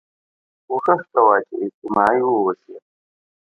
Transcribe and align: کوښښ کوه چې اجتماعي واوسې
کوښښ 0.65 1.01
کوه 1.13 1.35
چې 1.47 1.55
اجتماعي 1.67 2.21
واوسې 2.25 2.75